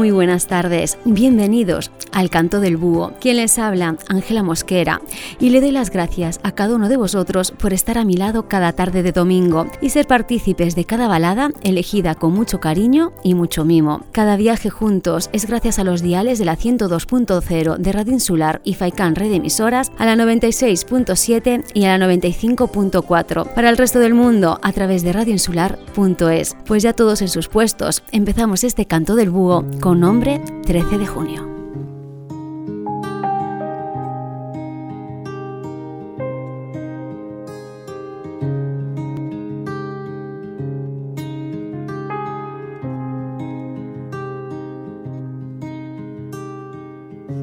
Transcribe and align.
Muy 0.00 0.12
buenas 0.12 0.46
tardes, 0.46 0.96
bienvenidos 1.04 1.90
al 2.12 2.30
Canto 2.30 2.60
del 2.60 2.78
Búho. 2.78 3.12
Quien 3.20 3.36
les 3.36 3.58
habla, 3.58 3.96
Ángela 4.08 4.42
Mosquera, 4.42 5.02
y 5.38 5.50
le 5.50 5.60
doy 5.60 5.72
las 5.72 5.90
gracias 5.90 6.40
a 6.42 6.52
cada 6.52 6.74
uno 6.74 6.88
de 6.88 6.96
vosotros 6.96 7.50
por 7.50 7.74
estar 7.74 7.98
a 7.98 8.06
mi 8.06 8.14
lado 8.14 8.48
cada 8.48 8.72
tarde 8.72 9.02
de 9.02 9.12
domingo 9.12 9.66
y 9.82 9.90
ser 9.90 10.06
partícipes 10.06 10.74
de 10.74 10.86
cada 10.86 11.06
balada 11.06 11.50
elegida 11.62 12.14
con 12.14 12.32
mucho 12.32 12.60
cariño 12.60 13.12
y 13.22 13.34
mucho 13.34 13.66
mimo. 13.66 14.06
Cada 14.10 14.38
viaje 14.38 14.70
juntos 14.70 15.28
es 15.34 15.46
gracias 15.46 15.78
a 15.78 15.84
los 15.84 16.00
diales 16.00 16.38
de 16.38 16.46
la 16.46 16.56
102.0 16.56 17.76
de 17.76 17.92
Radio 17.92 18.12
Insular 18.14 18.62
y 18.64 18.74
Faikan 18.74 19.16
Red 19.16 19.34
Emisoras, 19.34 19.92
a 19.98 20.06
la 20.06 20.16
96.7 20.16 21.64
y 21.74 21.84
a 21.84 21.98
la 21.98 22.06
95.4. 22.06 23.52
Para 23.52 23.68
el 23.68 23.76
resto 23.76 23.98
del 23.98 24.14
mundo, 24.14 24.58
a 24.62 24.72
través 24.72 25.02
de 25.02 25.12
radioinsular.es. 25.12 26.56
Pues 26.64 26.82
ya 26.82 26.94
todos 26.94 27.20
en 27.20 27.28
sus 27.28 27.48
puestos, 27.48 28.02
empezamos 28.12 28.64
este 28.64 28.86
Canto 28.86 29.14
del 29.14 29.28
Búho 29.28 29.66
con 29.80 29.89
nombre 29.94 30.40
13 30.64 30.98
de 30.98 31.06
junio. 31.06 31.50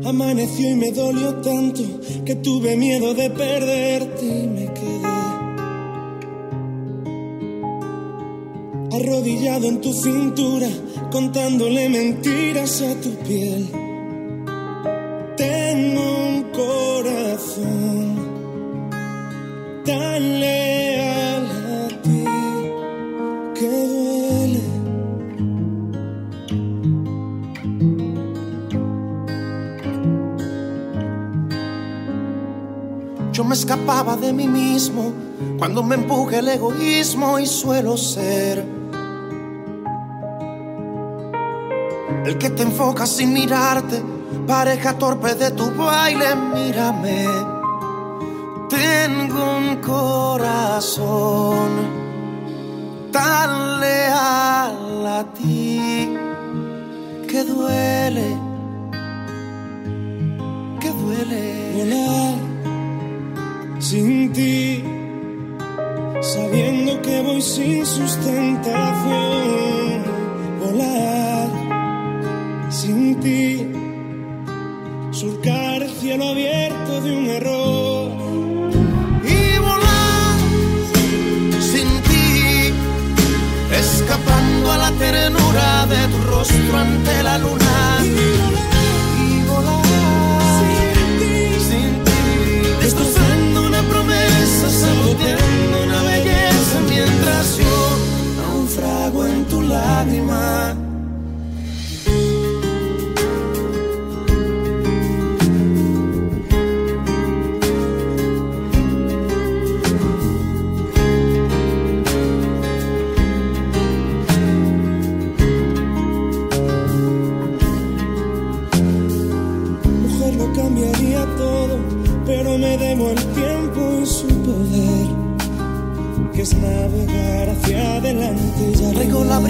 Amaneció 0.05 0.69
y 0.69 0.75
me 0.75 0.91
dolió 0.91 1.35
tanto 1.41 1.83
que 2.25 2.35
tuve 2.35 2.77
miedo 2.77 3.13
de 3.13 3.29
perderte 3.29 4.25
y 4.25 4.47
me 4.47 4.73
quedé 4.73 4.96
arrodillado 8.91 9.67
en 9.67 9.81
tu 9.81 9.93
cintura 9.93 10.67
contándole 11.11 11.89
mentiras 11.89 12.81
a 12.81 12.95
tu 13.01 13.09
piel. 13.25 13.69
Tengo 15.35 16.01
un 16.29 16.43
corazón 16.51 18.15
tan 19.85 20.39
leal 20.39 21.45
a 21.45 21.87
ti 22.01 22.23
que 23.55 23.69
duele. 23.69 24.61
Yo 33.33 33.43
me 33.43 33.53
escapaba 33.53 34.17
de 34.17 34.33
mí 34.33 34.47
mismo 34.47 35.13
cuando 35.59 35.83
me 35.83 35.95
empuje 35.95 36.39
el 36.39 36.47
egoísmo 36.49 37.37
y 37.39 37.45
suelo 37.45 37.97
ser 37.97 38.76
el 42.27 42.37
que 42.37 42.49
te 42.49 42.63
enfoca 42.63 43.05
sin 43.07 43.31
mirarte, 43.31 44.03
pareja 44.45 44.97
torpe 44.97 45.33
de 45.35 45.51
tu 45.51 45.71
baile, 45.71 46.35
mírame. 46.53 47.25
Tengo 48.69 49.57
un 49.57 49.77
corazón 49.77 51.69
tan 53.13 53.79
leal 53.79 55.07
a 55.07 55.23
ti 55.37 56.13
que 57.29 57.43
duele, 57.45 58.37
que 60.81 60.89
duele. 61.01 61.43
Volar 61.77 62.35
sin 63.79 64.33
ti, 64.33 64.83
sabiendo 66.21 67.01
que 67.01 67.21
voy 67.21 67.41
sin 67.41 67.85
sustentación. 67.85 68.46
Rostro 86.37 86.77
ante 86.77 87.23
la 87.23 87.37
luna. 87.39 87.66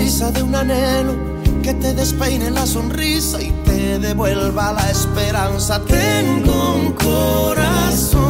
De 0.08 0.42
un 0.42 0.56
anhelo 0.56 1.16
que 1.62 1.74
te 1.74 1.94
despeine 1.94 2.50
la 2.50 2.66
sonrisa 2.66 3.42
y 3.42 3.52
te 3.66 4.00
devuelva 4.00 4.72
la 4.72 4.90
esperanza. 4.90 5.82
Tengo 5.82 6.76
un 6.76 6.94
corazón 6.94 8.27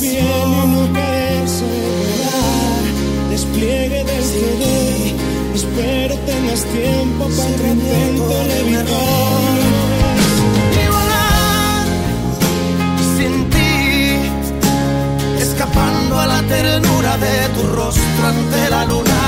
piel 0.00 0.16
y 0.16 0.70
no 0.70 0.88
volar, 2.08 2.82
despliegue 3.30 4.04
del 4.04 4.24
querer. 4.32 5.14
Espero 5.54 6.14
tengas 6.26 6.64
tiempo 6.64 7.28
para 7.36 7.54
el 7.54 7.78
intento 7.78 8.28
de 8.50 8.62
mi 8.64 8.72
Y 10.80 10.86
volar 10.94 11.86
sin 13.16 13.34
ti, 13.50 13.72
escapando 15.40 16.18
a 16.18 16.26
la 16.26 16.42
ternura 16.42 17.16
de 17.18 17.48
tu 17.54 17.62
rostro 17.68 18.26
ante 18.26 18.70
la 18.70 18.84
luna. 18.86 19.20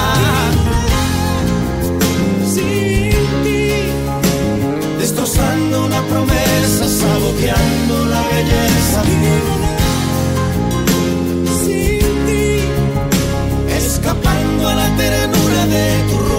Sin 2.55 3.27
ti, 3.45 3.61
destrozando 4.99 5.87
una 5.87 6.01
promesa, 6.03 6.89
saboteando 6.89 8.05
la 8.07 8.23
belleza. 8.29 9.72
Ternura 14.97 15.67
de 15.67 15.87
tu 16.11 16.32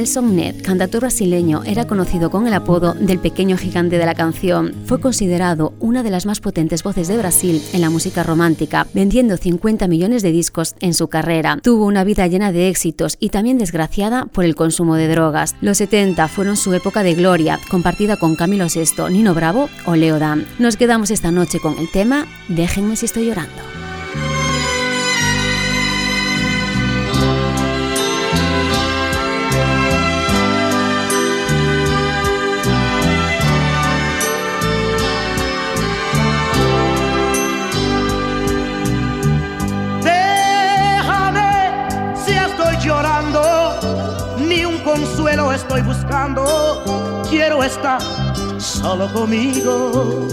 Nelson 0.00 0.34
Ned, 0.34 0.62
cantautor 0.62 1.02
brasileño, 1.02 1.62
era 1.62 1.86
conocido 1.86 2.30
con 2.30 2.46
el 2.46 2.54
apodo 2.54 2.94
del 2.94 3.18
pequeño 3.18 3.58
gigante 3.58 3.98
de 3.98 4.06
la 4.06 4.14
canción. 4.14 4.74
Fue 4.86 4.98
considerado 4.98 5.74
una 5.78 6.02
de 6.02 6.08
las 6.08 6.24
más 6.24 6.40
potentes 6.40 6.82
voces 6.82 7.06
de 7.06 7.18
Brasil 7.18 7.62
en 7.74 7.82
la 7.82 7.90
música 7.90 8.22
romántica, 8.22 8.86
vendiendo 8.94 9.36
50 9.36 9.88
millones 9.88 10.22
de 10.22 10.32
discos 10.32 10.74
en 10.80 10.94
su 10.94 11.08
carrera. 11.08 11.58
Tuvo 11.62 11.84
una 11.84 12.02
vida 12.02 12.26
llena 12.28 12.50
de 12.50 12.70
éxitos 12.70 13.18
y 13.20 13.28
también 13.28 13.58
desgraciada 13.58 14.24
por 14.24 14.46
el 14.46 14.54
consumo 14.54 14.96
de 14.96 15.06
drogas. 15.06 15.54
Los 15.60 15.76
70 15.76 16.28
fueron 16.28 16.56
su 16.56 16.72
época 16.72 17.02
de 17.02 17.12
gloria, 17.12 17.60
compartida 17.70 18.16
con 18.16 18.36
Camilo 18.36 18.68
VI, 18.74 19.12
Nino 19.12 19.34
Bravo 19.34 19.68
o 19.84 19.96
Leo 19.96 20.18
Dan. 20.18 20.46
Nos 20.58 20.78
quedamos 20.78 21.10
esta 21.10 21.30
noche 21.30 21.60
con 21.60 21.78
el 21.78 21.90
tema 21.90 22.26
Déjenme 22.48 22.96
si 22.96 23.04
estoy 23.04 23.26
llorando. 23.26 23.89
Buscando, 45.82 47.24
quiero 47.28 47.62
estar 47.62 48.00
solo 48.58 49.12
conmigo. 49.12 50.28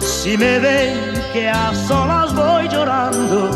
Si 0.00 0.36
me 0.36 0.58
ven 0.58 1.22
que 1.32 1.48
a 1.48 1.72
solas 1.74 2.34
voy 2.34 2.68
llorando, 2.68 3.50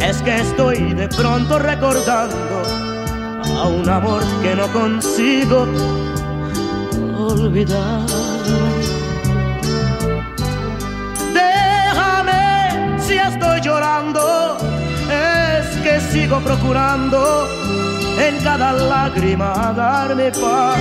es 0.00 0.20
que 0.22 0.40
estoy 0.40 0.92
de 0.94 1.08
pronto 1.08 1.58
recordando 1.58 2.62
a 3.60 3.68
un 3.68 3.88
amor 3.88 4.22
que 4.42 4.54
no 4.54 4.66
consigo 4.72 5.66
olvidar. 7.16 8.00
Déjame 11.32 13.00
si 13.00 13.14
estoy 13.14 13.60
llorando, 13.60 14.56
es 15.08 15.66
que 15.82 16.00
sigo 16.00 16.40
procurando 16.40 17.48
en 18.18 18.38
cada 18.42 18.72
lágrima 18.72 19.72
darme 19.76 20.30
paz. 20.30 20.78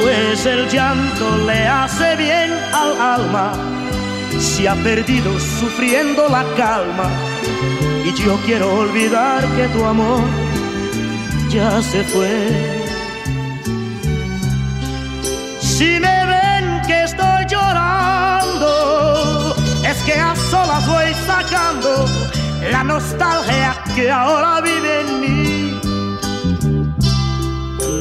Pues 0.00 0.44
el 0.46 0.68
llanto 0.68 1.38
le 1.46 1.66
hace 1.66 2.16
bien 2.16 2.52
al 2.72 3.00
alma, 3.00 3.52
se 4.38 4.68
ha 4.68 4.74
perdido 4.74 5.38
sufriendo 5.38 6.28
la 6.28 6.44
calma. 6.56 7.10
Y 8.04 8.12
yo 8.14 8.38
quiero 8.44 8.74
olvidar 8.80 9.46
que 9.56 9.68
tu 9.68 9.84
amor 9.84 10.24
ya 11.48 11.80
se 11.80 12.02
fue. 12.04 12.74
Si 15.60 15.98
me 16.00 16.26
ven 16.26 16.82
que 16.86 17.04
estoy 17.04 17.46
llorando, 17.48 18.66
es 19.88 20.02
que 20.02 20.14
a 20.14 20.34
solas 20.50 20.86
voy 20.86 21.14
sacando 21.26 22.06
la 22.70 22.84
nostalgia 22.84 23.73
que 23.94 24.10
ahora 24.10 24.60
vive 24.60 25.00
en 25.00 25.20
mí. 25.20 25.80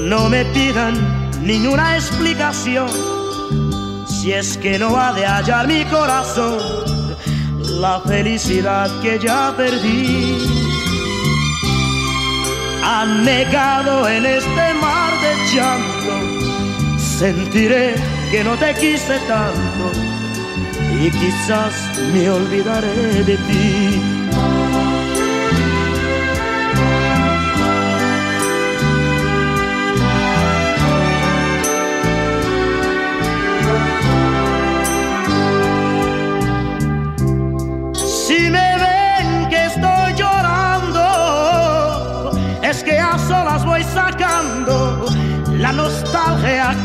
No 0.07 0.29
me 0.29 0.45
pidan 0.45 0.93
ninguna 1.41 1.95
explicación 1.95 2.89
si 4.07 4.31
es 4.31 4.57
que 4.57 4.79
no 4.79 4.97
ha 4.97 5.13
de 5.13 5.25
hallar 5.25 5.67
mi 5.67 5.83
corazón 5.85 6.59
la 7.79 7.99
felicidad 7.99 8.89
que 9.01 9.19
ya 9.19 9.53
perdí. 9.55 10.37
Anegado 12.83 14.07
en 14.07 14.25
este 14.25 14.73
mar 14.81 15.13
de 15.23 15.55
llanto, 15.55 16.15
sentiré 16.97 17.95
que 18.31 18.43
no 18.43 18.55
te 18.57 18.73
quise 18.73 19.19
tanto 19.27 19.91
y 21.01 21.11
quizás 21.11 21.73
me 22.13 22.29
olvidaré 22.29 23.23
de 23.23 23.37
ti. 23.37 24.12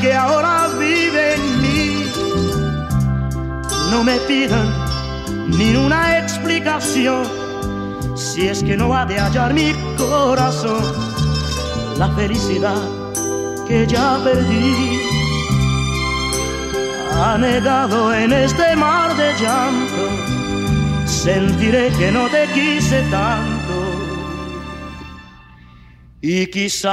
Que 0.01 0.15
ahora 0.15 0.69
vive 0.79 1.35
en 1.35 1.63
mí. 1.63 2.13
No 3.91 4.05
me 4.05 4.17
pidan 4.21 4.69
ni 5.49 5.77
una 5.77 6.19
explicación 6.19 7.25
si 8.15 8.49
es 8.49 8.63
que 8.63 8.77
no 8.77 8.95
ha 8.95 9.07
de 9.07 9.19
hallar 9.19 9.55
mi 9.55 9.73
corazón 9.97 10.83
la 11.97 12.09
felicidad 12.11 12.83
que 13.67 13.87
ya 13.87 14.19
perdí. 14.23 15.01
Anegado 17.21 18.15
en 18.15 18.33
este 18.33 18.77
mar 18.77 19.17
de 19.17 19.35
llanto, 19.41 20.09
sentiré 21.07 21.91
que 21.99 22.13
no 22.13 22.29
te 22.29 22.47
quise 22.55 23.03
tanto 23.11 23.99
y 26.21 26.47
quizás 26.49 26.89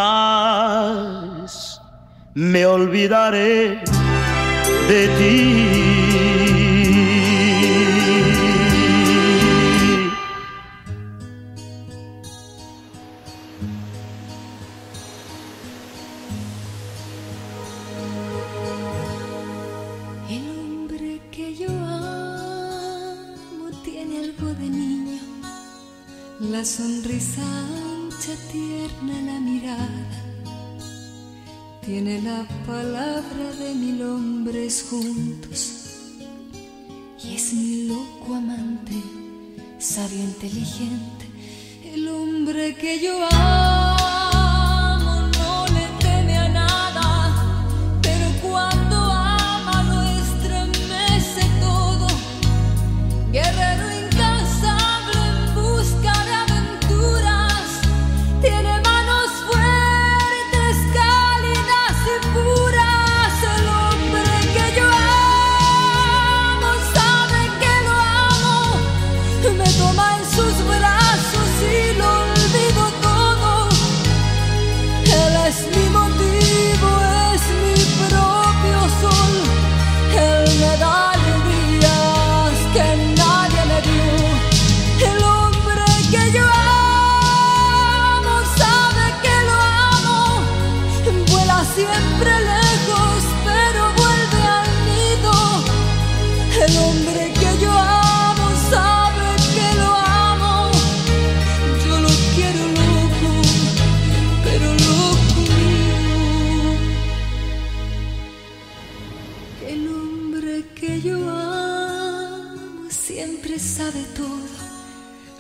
me 2.36 2.66
olvidaré 2.66 3.82
de 4.90 5.08
ti. 5.18 5.94
Inteligente. 40.45 41.25
El 41.94 42.07
hombre 42.07 42.75
que 42.75 43.00
yo 43.00 43.24
amo 43.24 43.35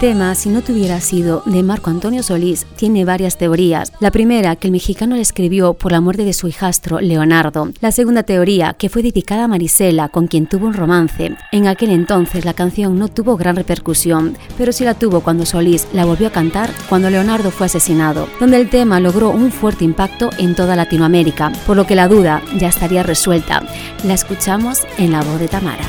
tema, 0.00 0.34
si 0.34 0.48
no 0.48 0.62
tuviera 0.62 0.98
sido 0.98 1.42
de 1.44 1.62
Marco 1.62 1.90
Antonio 1.90 2.22
Solís, 2.22 2.64
tiene 2.74 3.04
varias 3.04 3.36
teorías. 3.36 3.92
La 4.00 4.10
primera, 4.10 4.56
que 4.56 4.68
el 4.68 4.72
mexicano 4.72 5.14
le 5.14 5.20
escribió 5.20 5.74
por 5.74 5.92
la 5.92 6.00
muerte 6.00 6.24
de 6.24 6.32
su 6.32 6.48
hijastro, 6.48 7.00
Leonardo. 7.00 7.68
La 7.82 7.92
segunda 7.92 8.22
teoría, 8.22 8.72
que 8.72 8.88
fue 8.88 9.02
dedicada 9.02 9.44
a 9.44 9.48
Marisela, 9.48 10.08
con 10.08 10.26
quien 10.26 10.46
tuvo 10.46 10.68
un 10.68 10.72
romance. 10.72 11.36
En 11.52 11.66
aquel 11.66 11.90
entonces 11.90 12.46
la 12.46 12.54
canción 12.54 12.98
no 12.98 13.08
tuvo 13.08 13.36
gran 13.36 13.56
repercusión, 13.56 14.38
pero 14.56 14.72
sí 14.72 14.84
la 14.84 14.94
tuvo 14.94 15.20
cuando 15.20 15.44
Solís 15.44 15.86
la 15.92 16.06
volvió 16.06 16.28
a 16.28 16.32
cantar 16.32 16.70
cuando 16.88 17.10
Leonardo 17.10 17.50
fue 17.50 17.66
asesinado, 17.66 18.26
donde 18.40 18.56
el 18.56 18.70
tema 18.70 19.00
logró 19.00 19.28
un 19.28 19.52
fuerte 19.52 19.84
impacto 19.84 20.30
en 20.38 20.54
toda 20.54 20.76
Latinoamérica, 20.76 21.52
por 21.66 21.76
lo 21.76 21.86
que 21.86 21.94
la 21.94 22.08
duda 22.08 22.42
ya 22.58 22.68
estaría 22.68 23.02
resuelta. 23.02 23.62
La 24.04 24.14
escuchamos 24.14 24.86
en 24.96 25.12
la 25.12 25.20
voz 25.20 25.38
de 25.38 25.48
Tamara. 25.48 25.84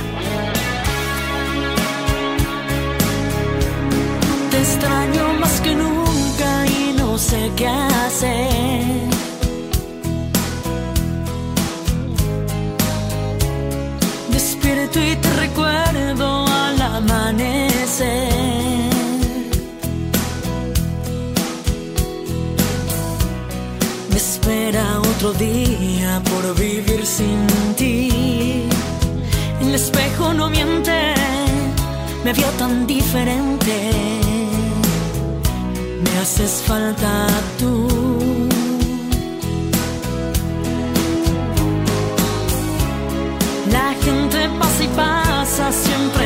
Sé 7.41 7.51
qué 7.55 7.67
hacer. 7.67 9.09
Despierto 14.31 14.99
y 14.99 15.15
te 15.15 15.29
recuerdo 15.45 16.45
al 16.47 16.81
amanecer. 16.81 18.11
Me 24.11 24.17
espera 24.17 24.99
otro 24.99 25.33
día 25.33 26.21
por 26.29 26.43
vivir 26.55 27.05
sin 27.05 27.39
ti. 27.75 28.67
El 29.61 29.73
espejo 29.75 30.33
no 30.33 30.49
miente, 30.49 31.13
me 32.23 32.33
vio 32.33 32.47
tan 32.59 32.85
diferente. 32.85 34.20
Me 36.03 36.19
haces 36.19 36.63
falta 36.65 37.27
tú. 37.59 37.87
La 43.71 43.93
gente 44.03 44.49
pasa 44.59 44.83
y 44.83 44.87
pasa 44.89 45.71
siempre 45.71 46.20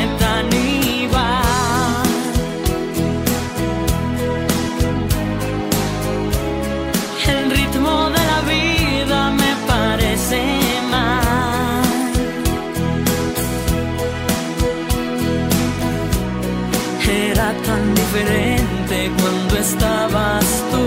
estabas 19.68 20.46
tú. 20.72 20.86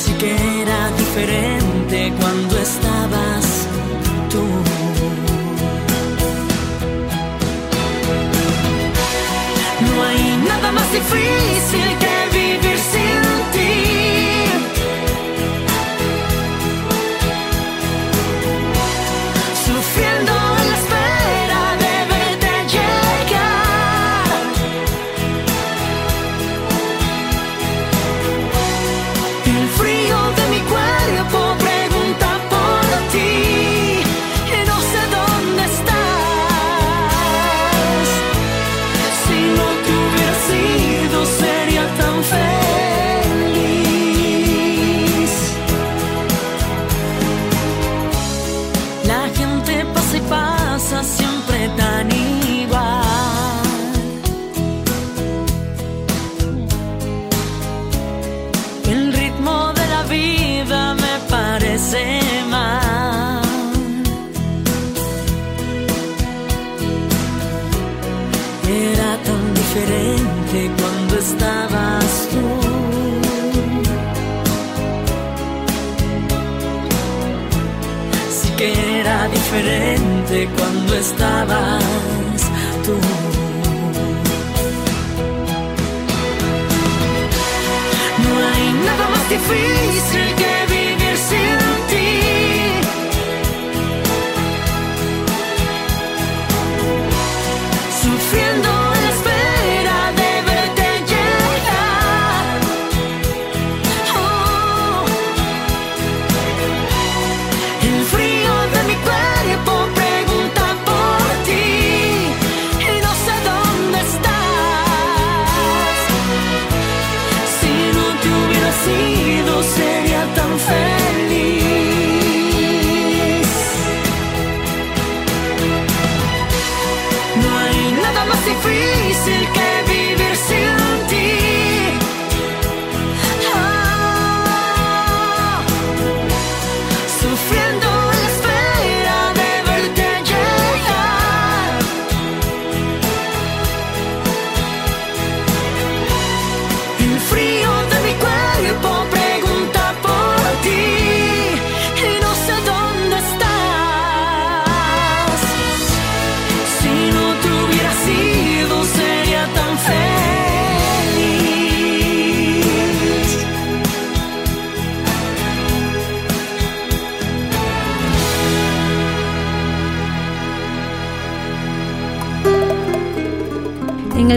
Sí 0.00 0.12
que 0.20 0.32
era 0.62 0.80
diferente 1.02 2.12
cuando 2.20 2.54
estabas 2.68 3.44
tú. 4.32 4.44
No 9.86 9.94
hay 10.08 10.22
nada 10.50 10.68
más 10.72 10.88
difícil 10.98 11.88
que 12.02 12.14
vivir 12.38 12.77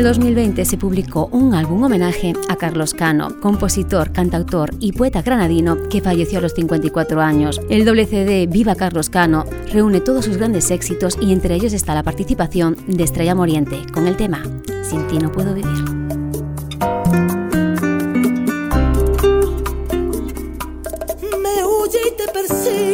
el 0.02 0.08
2020 0.08 0.66
se 0.66 0.78
publicó 0.78 1.30
un 1.32 1.54
álbum 1.54 1.84
homenaje 1.84 2.34
a 2.50 2.56
Carlos 2.56 2.96
Cano, 2.96 3.40
compositor, 3.40 4.12
cantautor 4.12 4.72
y 4.80 4.94
poeta 4.94 5.22
granadino 5.22 5.78
que 5.90 6.02
falleció 6.02 6.40
a 6.40 6.42
los 6.42 6.54
54 6.54 7.22
años. 7.22 7.62
El 7.70 7.86
doble 7.86 8.08
CD 8.08 8.48
Viva 8.48 8.74
Carlos 8.74 9.12
Cano 9.12 9.46
reúne 9.72 10.02
todos 10.02 10.26
sus 10.26 10.38
grandes 10.38 10.72
éxitos 10.72 11.20
y 11.22 11.32
entre 11.32 11.54
ellos 11.54 11.74
está 11.74 11.94
la 11.94 12.02
participación 12.02 12.78
de 12.88 13.04
Estrella 13.04 13.36
Moriente 13.36 13.80
con 13.94 14.08
el 14.08 14.18
tema 14.18 14.42
Sin 14.82 15.06
ti 15.08 15.20
no 15.20 15.32
puedo 15.32 15.54
vivir. 15.54 15.91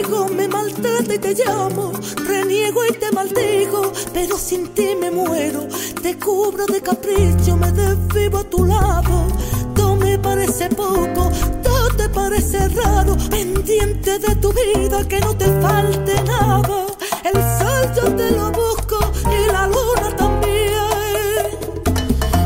Me 0.09 0.15
huye 0.15 0.27
y 0.27 0.27
te 0.27 0.27
persigo, 0.27 0.27
me 0.29 0.47
maltrato 0.47 0.81
trata 0.81 1.13
y 1.15 1.19
te 1.19 1.33
llamo, 1.33 1.91
reniego 2.25 2.85
y 2.85 2.93
te 2.93 3.11
maldigo, 3.11 3.91
pero 4.13 4.37
sin 4.37 4.67
ti 4.69 4.95
me 4.99 5.11
muero. 5.11 5.67
Te 6.01 6.17
cubro 6.17 6.65
de 6.65 6.81
capricho, 6.81 7.57
me 7.57 7.71
desvivo 7.71 8.39
a 8.39 8.43
tu 8.43 8.65
lado. 8.65 9.27
Todo 9.75 9.95
me 9.95 10.17
parece 10.17 10.69
poco, 10.69 11.31
todo 11.63 11.89
te 11.97 12.09
parece 12.09 12.69
raro, 12.69 13.17
pendiente 13.29 14.19
de 14.19 14.35
tu 14.35 14.53
vida, 14.53 15.05
que 15.07 15.19
no 15.19 15.35
te 15.35 15.45
falte 15.61 16.23
nada. 16.23 16.85
El 17.23 17.33
sol 17.33 17.91
yo 17.95 18.15
te 18.15 18.31
lo 18.31 18.51
busco 18.51 18.99
y 19.25 19.51
la 19.51 19.67
luna 19.67 20.15
también. 20.15 20.47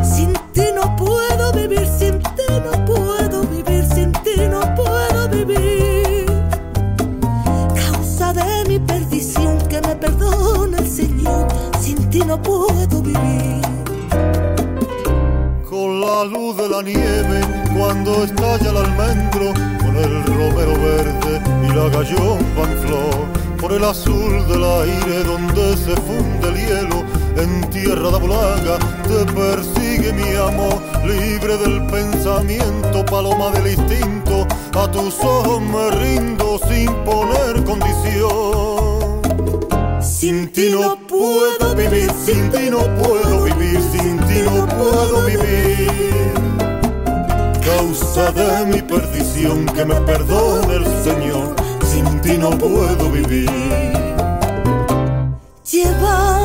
Sin 0.04 0.34
ti 0.54 0.66
no 0.74 0.96
puedo 0.96 1.54
vivir, 1.54 1.88
sin 2.00 2.20
ti 2.20 2.48
no 2.66 2.86
puedo 2.86 2.91
puedo 12.44 13.02
vivir. 13.02 13.62
Con 15.70 16.02
la 16.02 16.26
luz 16.26 16.58
de 16.58 16.70
la 16.70 16.82
nieve, 16.82 17.42
cuando 17.78 18.24
estalla 18.24 18.70
el 18.70 18.78
almendro, 18.78 19.54
con 19.80 19.96
el 19.96 20.24
romero 20.26 20.74
verde 20.80 21.42
y 21.64 21.68
la 21.74 21.90
gallomba 21.90 22.64
en 22.64 22.82
por 23.62 23.74
el 23.74 23.84
azul 23.84 24.48
del 24.48 24.64
aire 24.64 25.24
donde 25.24 25.78
se 25.78 25.96
funde 26.02 26.50
el 26.50 26.56
hielo, 26.56 27.04
en 27.38 27.62
tierra 27.70 28.10
de 28.10 28.18
bolaga 28.18 28.80
te 29.04 29.32
persigue 29.34 30.12
mi 30.14 30.36
amor, 30.36 30.82
libre 31.06 31.58
del 31.58 31.86
pensamiento, 31.86 33.06
paloma 33.06 33.52
del 33.52 33.74
instinto, 33.74 34.48
a 34.74 34.90
tus 34.90 35.20
ojos 35.20 35.62
me 35.62 35.92
rindo 35.92 36.60
sin 36.68 36.92
poner 37.06 37.64
condición. 37.64 38.81
Sin 40.32 40.48
ti 40.54 40.70
no 40.72 40.96
puedo 41.10 41.76
vivir, 41.76 42.10
sin 42.26 42.50
ti 42.52 42.70
no 42.70 42.80
puedo 43.04 43.44
vivir, 43.44 43.82
sin 43.92 44.18
ti 44.18 44.42
no 44.46 44.66
puedo 44.66 45.26
vivir. 45.26 46.32
Causa 47.66 48.32
de 48.32 48.66
mi 48.68 48.82
perdición, 48.82 49.66
que 49.66 49.84
me 49.84 49.96
perdone 49.96 50.76
el 50.76 50.86
Señor, 51.04 51.54
sin 51.84 52.22
ti 52.22 52.38
no 52.38 52.50
puedo 52.52 53.12
vivir. 53.12 53.50
Llévame 55.70 56.41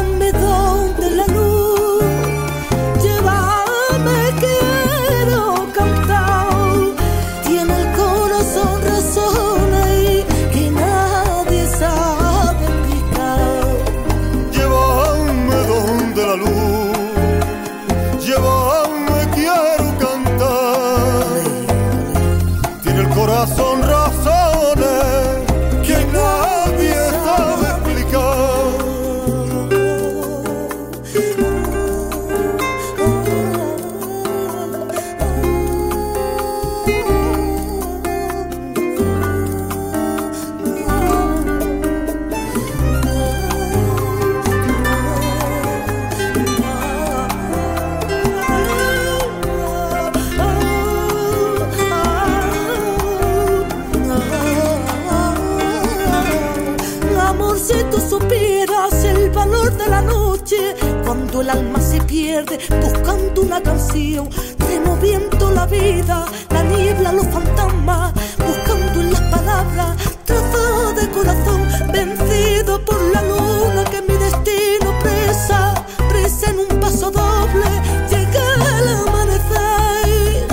buscando 62.45 63.43
una 63.43 63.63
canción, 63.63 64.29
removiendo 64.59 65.51
la 65.53 65.67
vida, 65.67 66.27
la 66.51 66.63
niebla, 66.65 67.13
los 67.13 67.27
fantasmas, 67.29 68.13
buscando 68.47 69.01
en 69.01 69.13
las 69.13 69.23
palabras 69.23 69.97
trozos 70.27 70.97
de 70.97 71.11
corazón, 71.13 71.67
vencido 71.93 72.85
por 72.85 73.01
la 73.01 73.23
luna 73.23 73.85
que 73.85 74.03
mi 74.03 74.15
destino 74.19 74.99
presa, 75.01 75.87
presa 76.11 76.51
en 76.51 76.59
un 76.59 76.81
paso 76.81 77.11
doble, 77.11 77.71
llega 78.11 78.45
el 78.81 78.89
amanecer. 78.89 80.47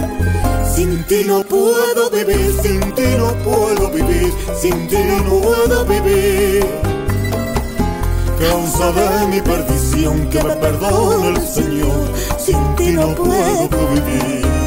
Sin 0.73 1.03
ti 1.03 1.23
no 1.25 1.43
puedo 1.43 2.09
vivir, 2.11 2.55
sin 2.61 2.79
ti 2.95 3.07
no 3.17 3.33
puedo 3.43 3.89
vivir, 3.91 4.33
sin 4.57 4.87
ti 4.87 4.99
no 5.03 5.21
puedo 5.23 5.85
vivir. 5.85 6.65
Causa 8.39 8.91
de 8.93 9.27
mi 9.27 9.41
perdición, 9.41 9.82
que 10.11 10.43
me 10.43 10.55
perdone 10.57 11.29
el 11.29 11.47
Señor, 11.47 12.11
sin 12.37 12.75
ti 12.75 12.91
no 12.91 13.15
puedo 13.15 13.87
vivir. 13.93 14.62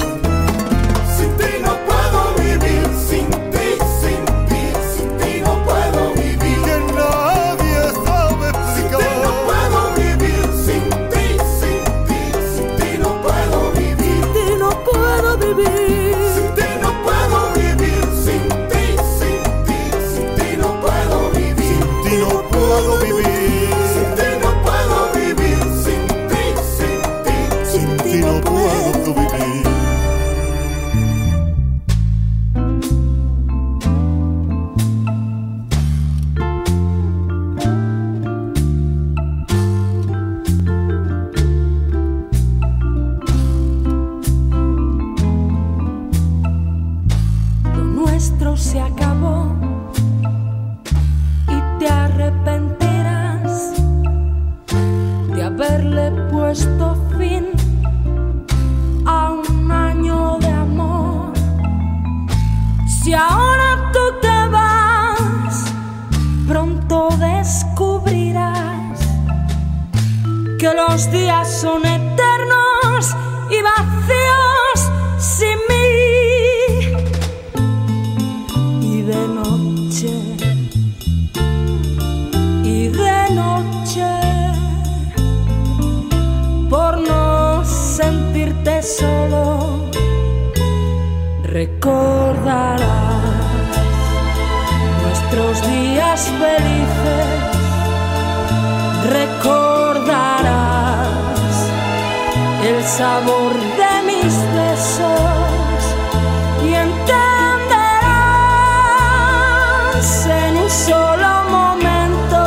en 109.98 110.56
un 110.58 110.68
solo 110.68 111.28
momento. 111.48 112.42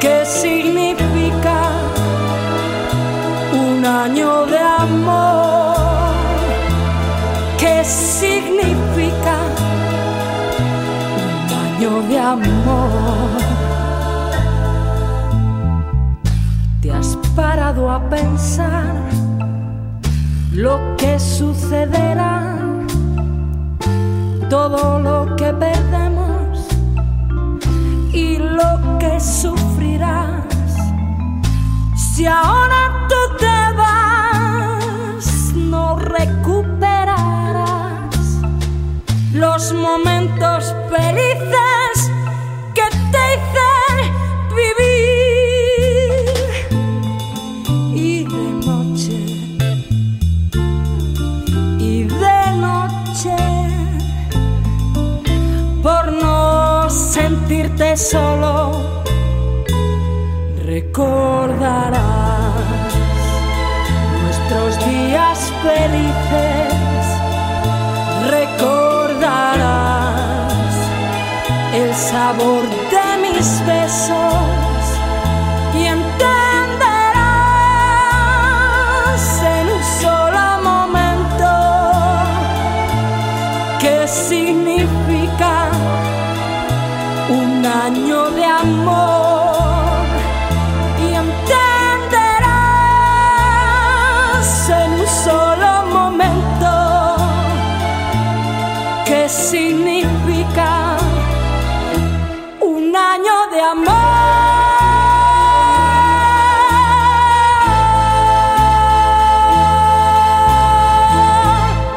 ¿Qué 0.00 0.24
significa 0.24 1.70
un 3.52 3.84
año 3.84 4.46
de 4.46 4.58
amor? 4.58 5.76
¿Qué 7.58 7.84
significa 7.84 9.36
un 11.46 11.52
año 11.66 12.02
de 12.08 12.18
amor? 12.18 13.30
¿Te 16.82 16.90
has 16.90 17.16
parado 17.36 17.88
a 17.88 18.00
pensar 18.08 18.96
lo 20.50 20.96
que 20.96 21.20
sucederá? 21.20 22.49
Todo 24.50 24.98
lo 24.98 25.36
que 25.36 25.52
perdemos 25.52 26.66
y 28.12 28.36
lo 28.38 28.98
que 28.98 29.20
sufrirás. 29.20 30.42
Si 31.94 32.26
ahora 32.26 33.06
tú 33.08 33.14
te 33.38 33.76
vas, 33.76 35.54
no 35.54 35.96
recuperarás 36.00 37.14
los 39.32 39.72
momentos 39.72 40.74
felices 40.90 41.59
solo, 58.00 58.72
recordarás 60.64 62.00
nuestros 64.22 64.78
días 64.86 65.52
felices, 65.62 66.72
recordarás 68.30 69.60
el 71.74 71.94
sabor 71.94 72.62
de 72.90 73.06
mis 73.22 73.66
besos 73.66 74.59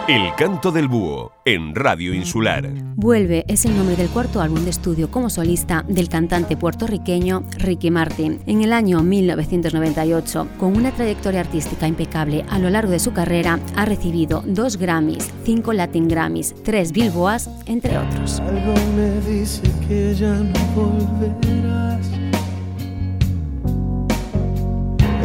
El 0.09 0.35
canto 0.35 0.73
del 0.73 0.89
búho 0.89 1.31
en 1.45 1.73
Radio 1.73 2.13
Insular. 2.13 2.69
Vuelve 2.97 3.45
es 3.47 3.63
el 3.63 3.73
nombre 3.77 3.95
del 3.95 4.09
cuarto 4.09 4.41
álbum 4.41 4.65
de 4.65 4.69
estudio 4.69 5.09
como 5.09 5.29
solista 5.29 5.85
del 5.87 6.09
cantante 6.09 6.57
puertorriqueño 6.57 7.45
Ricky 7.57 7.89
Martin. 7.89 8.41
En 8.45 8.61
el 8.63 8.73
año 8.73 9.01
1998, 9.01 10.49
con 10.59 10.75
una 10.75 10.91
trayectoria 10.91 11.39
artística 11.39 11.87
impecable 11.87 12.43
a 12.49 12.59
lo 12.59 12.69
largo 12.69 12.91
de 12.91 12.99
su 12.99 13.13
carrera, 13.13 13.61
ha 13.77 13.85
recibido 13.85 14.43
dos 14.45 14.75
Grammys, 14.75 15.31
cinco 15.45 15.71
Latin 15.71 16.09
Grammys, 16.09 16.53
tres 16.65 16.91
Billboards, 16.91 17.49
entre 17.65 17.97
otros. 17.97 18.41
Algo 18.41 18.73
me 18.97 19.21
dice 19.21 19.61
que 19.87 20.13
ya 20.15 20.33
no 20.35 20.59
volverás. 20.75 22.09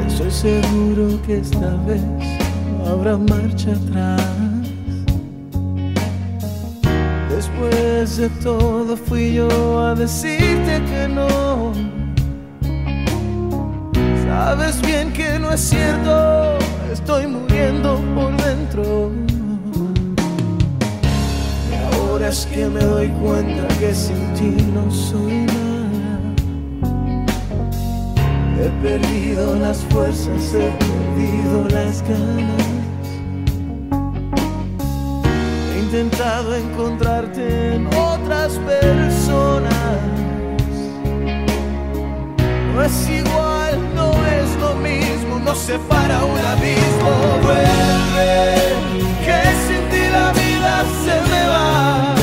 Estoy 0.06 0.30
seguro 0.30 1.20
que 1.26 1.38
esta 1.38 1.74
vez 1.84 2.00
no 2.78 2.86
habrá 2.86 3.18
marcha 3.18 3.72
atrás. 3.72 4.47
Después 7.48 8.16
de 8.18 8.28
todo 8.42 8.96
fui 8.96 9.34
yo 9.34 9.80
a 9.80 9.94
decirte 9.94 10.82
que 10.84 11.08
no. 11.08 11.72
Sabes 14.26 14.80
bien 14.82 15.12
que 15.12 15.38
no 15.38 15.52
es 15.52 15.60
cierto, 15.60 16.58
estoy 16.92 17.26
muriendo 17.26 18.00
por 18.14 18.36
dentro. 18.44 19.10
Y 21.70 21.74
ahora 21.94 22.28
es 22.28 22.46
que 22.46 22.66
me 22.66 22.80
doy 22.80 23.08
cuenta 23.08 23.66
que 23.78 23.94
sin 23.94 24.34
ti 24.34 24.62
no 24.74 24.90
soy 24.90 25.46
nada. 25.46 26.34
He 28.60 28.68
perdido 28.82 29.56
las 29.56 29.78
fuerzas, 29.90 30.54
he 30.54 30.70
perdido 30.70 31.64
las 31.70 32.02
ganas. 32.02 32.78
Intentado 35.90 36.54
encontrarte 36.54 37.76
en 37.76 37.86
otras 37.86 38.52
personas. 38.58 39.72
No 42.74 42.82
es 42.82 43.08
igual, 43.08 43.94
no 43.94 44.12
es 44.26 44.54
lo 44.60 44.74
mismo, 44.74 45.38
nos 45.38 45.56
separa 45.56 46.26
un 46.26 46.38
abismo. 46.38 47.38
Vuelve, 47.42 48.58
que 49.24 49.40
sin 49.66 49.88
ti 49.88 50.10
la 50.12 50.30
vida 50.32 50.84
se 51.06 51.30
me 51.30 51.48
va. 51.48 52.17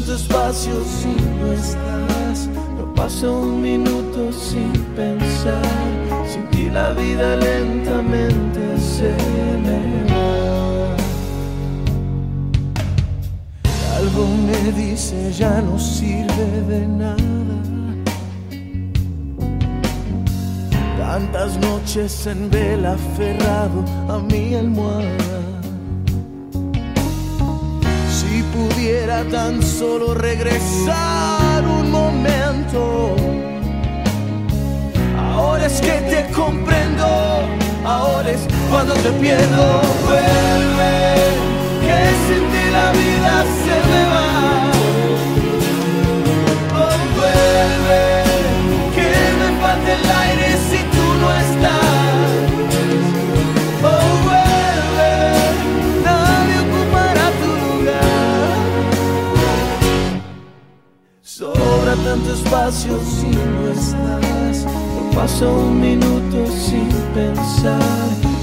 Tanto 0.00 0.14
espacio 0.14 0.72
si 0.84 1.08
no 1.38 1.52
estás. 1.52 2.48
No 2.78 2.94
pasa 2.94 3.30
un 3.30 3.60
minuto 3.60 4.32
sin 4.32 4.72
pensar. 4.96 5.62
Sin 6.26 6.48
ti 6.50 6.70
la 6.70 6.92
vida 6.92 7.36
lentamente 7.36 8.78
se 8.78 9.14
me 9.64 10.04
va. 10.10 10.96
Algo 13.96 14.26
me 14.46 14.72
dice 14.72 15.32
ya 15.32 15.60
no 15.60 15.78
sirve 15.78 16.62
de 16.68 16.86
nada. 16.86 17.16
Tantas 20.98 21.58
noches 21.58 22.26
en 22.26 22.48
vela 22.50 22.92
aferrado 22.92 23.84
a 24.08 24.18
mi 24.18 24.54
almohada. 24.54 25.59
Pudiera 28.52 29.24
tan 29.24 29.62
solo 29.62 30.14
regresar 30.14 31.64
un 31.64 31.90
momento. 31.90 33.16
Ahora 35.16 35.66
es 35.66 35.80
que 35.80 35.92
te 36.10 36.30
comprendo, 36.32 37.06
ahora 37.84 38.30
es 38.30 38.40
cuando 38.70 38.94
te 38.94 39.10
pierdo. 39.12 39.82
Vuelve, 40.04 41.14
que 41.80 41.98
sin 42.26 42.42
ti 42.52 42.64
la 42.72 42.92
vida 42.92 43.44
se 43.62 43.76
me 43.90 44.02
va. 44.12 44.70
Vuelve, 47.16 48.29
tanto 62.04 62.32
espacio 62.32 62.98
si 63.04 63.26
no 63.28 63.68
estás. 63.68 64.64
No 64.64 65.10
pasa 65.14 65.48
un 65.48 65.80
minuto 65.80 66.46
sin 66.46 66.88
pensar. 67.14 67.80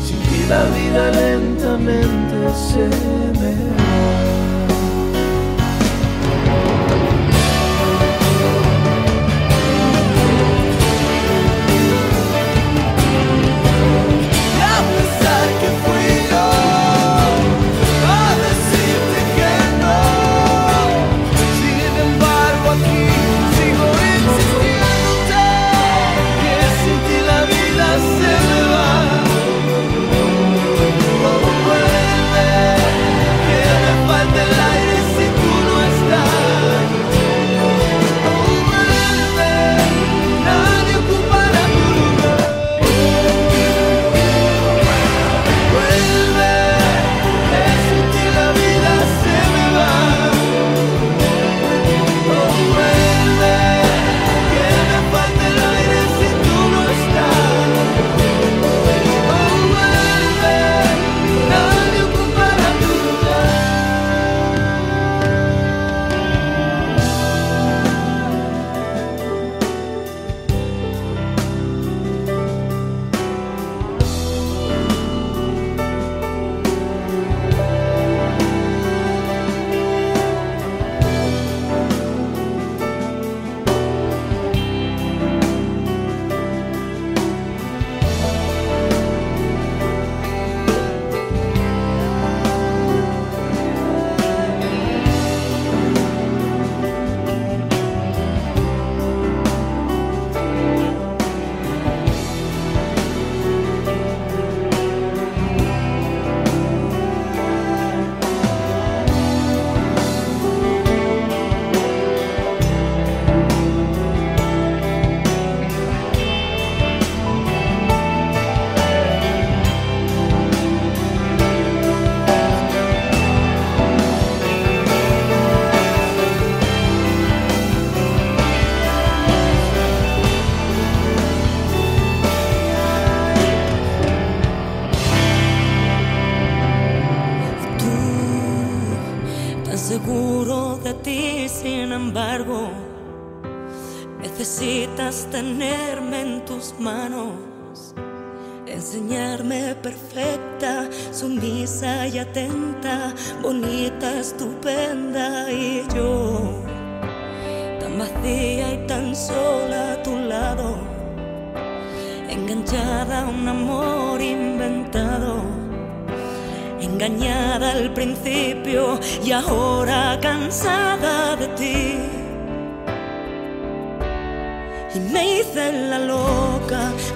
Sin 0.06 0.20
ti 0.20 0.46
la 0.50 0.64
vida 0.66 1.12
lentamente 1.12 2.36
se 2.56 2.88
me 3.40 3.54
va. 3.54 4.27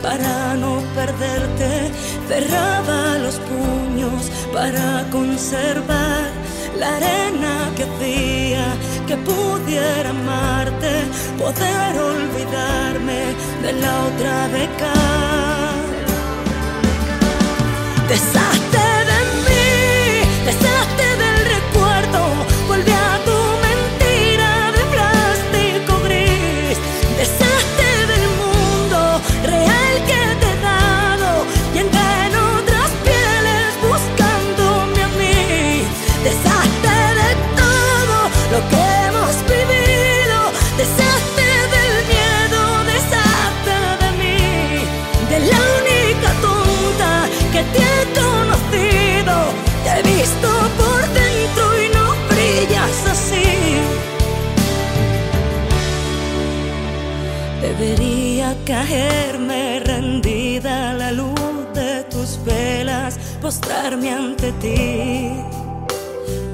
para 0.02 0.56
no 0.56 0.82
perderte, 0.96 1.92
cerraba 2.28 3.18
los 3.18 3.36
puños 3.36 4.32
para 4.54 5.06
conservar 5.12 6.30
la 6.80 6.96
arena 6.96 7.70
que 7.76 7.84
hacía 7.84 8.66
que 9.08 9.18
pudiera 9.18 10.10
amarte, 10.10 11.04
poder 11.38 12.00
olvidarme 12.00 13.22
de 13.64 13.74
la 13.74 14.06
otra 14.06 14.48
beca. 14.48 14.94
Desastre 18.08 18.61
caerme 58.72 59.82
rendida 59.82 60.92
a 60.92 60.94
la 60.94 61.12
luz 61.12 61.56
de 61.74 62.06
tus 62.10 62.40
velas, 62.46 63.20
postrarme 63.42 64.10
ante 64.10 64.54
ti. 64.64 65.34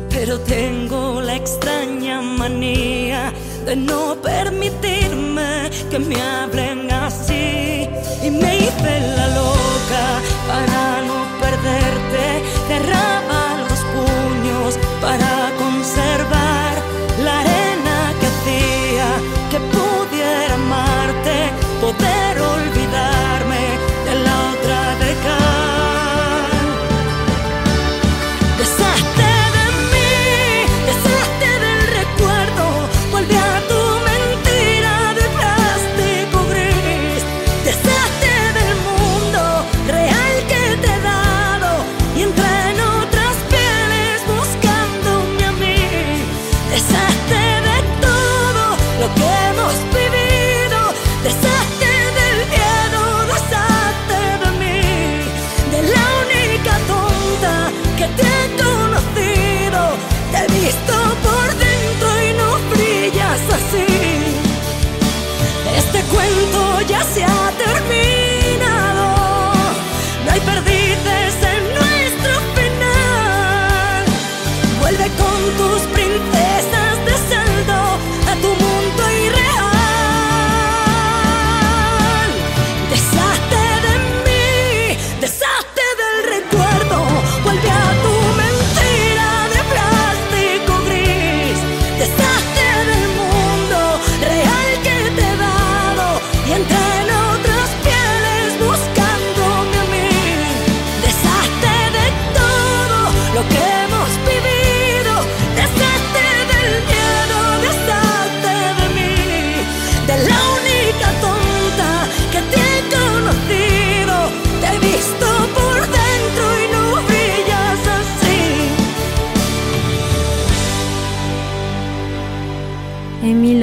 Pero 0.09 0.39
tengo 0.39 1.21
la 1.21 1.35
extraña 1.35 2.19
manía 2.23 3.31
de 3.67 3.75
no 3.75 4.15
permitirme 4.15 5.69
que 5.91 5.99
me 5.99 6.19
hablen 6.19 6.91
así. 6.91 7.87
Y 8.25 8.29
me 8.31 8.51
hice 8.61 8.93
la 9.17 9.27
loca 9.39 10.05
para 10.49 10.81
no 11.09 11.17
perderte. 11.43 12.25
Te 12.67 12.79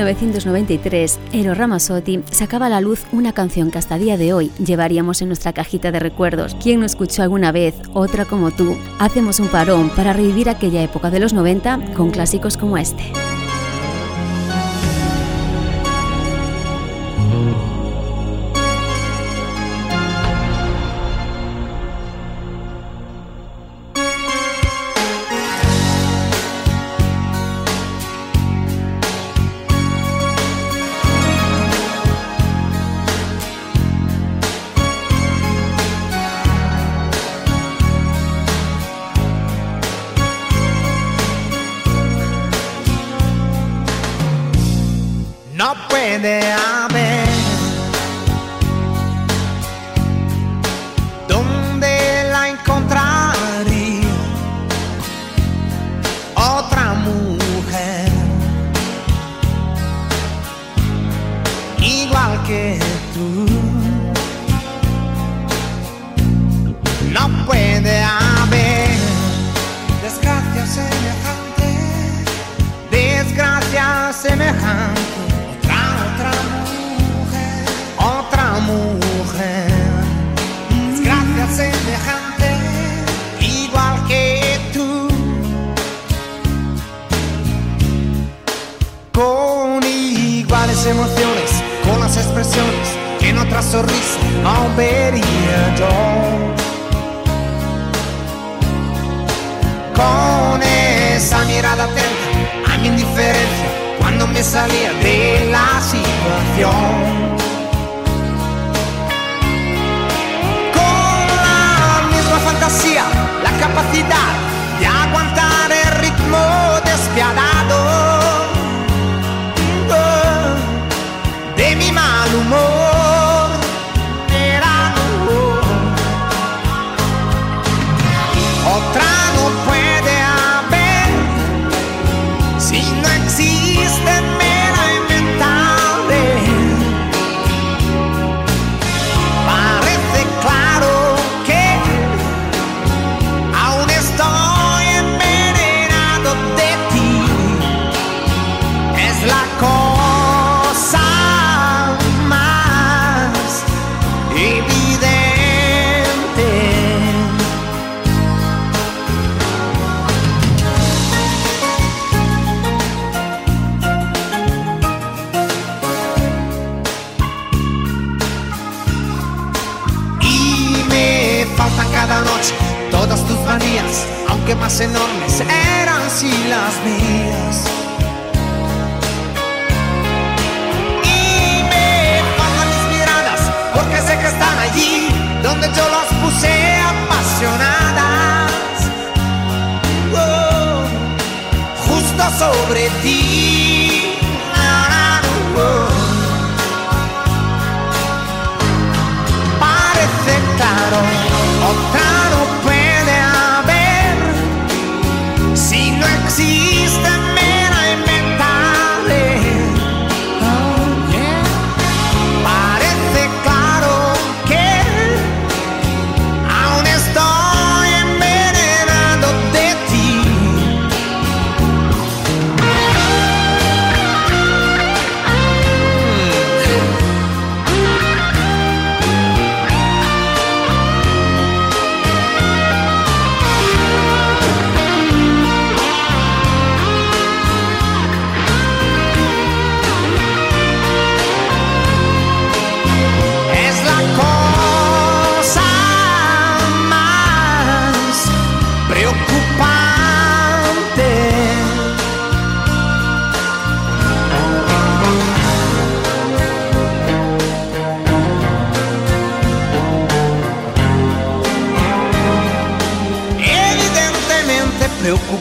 1993, 0.04 1.18
Ero 1.32 1.54
Ramazzotti 1.54 2.22
sacaba 2.30 2.66
a 2.66 2.68
la 2.68 2.80
luz 2.80 3.04
una 3.12 3.32
canción 3.32 3.70
que 3.70 3.78
hasta 3.78 3.98
día 3.98 4.16
de 4.16 4.32
hoy 4.32 4.50
llevaríamos 4.64 5.22
en 5.22 5.28
nuestra 5.28 5.52
cajita 5.52 5.92
de 5.92 6.00
recuerdos. 6.00 6.56
¿Quién 6.62 6.80
no 6.80 6.86
escuchó 6.86 7.22
alguna 7.22 7.52
vez 7.52 7.74
otra 7.94 8.24
como 8.24 8.50
tú? 8.50 8.76
Hacemos 8.98 9.40
un 9.40 9.48
parón 9.48 9.90
para 9.90 10.12
revivir 10.12 10.48
aquella 10.48 10.82
época 10.82 11.10
de 11.10 11.20
los 11.20 11.32
90 11.32 11.94
con 11.96 12.10
clásicos 12.10 12.56
como 12.56 12.76
este. 12.76 13.12